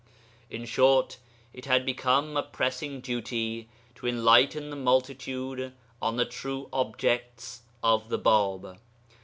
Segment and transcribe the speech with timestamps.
[0.49, 1.19] In short,
[1.53, 8.09] it had become a pressing duty to enlighten the multitude on the true objects of
[8.09, 8.79] the Bāb.